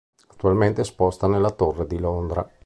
Attualmente 0.31 0.81
è 0.81 0.83
esposta 0.83 1.27
nella 1.27 1.51
Torre 1.51 1.85
di 1.85 1.99
Londra. 1.99 2.49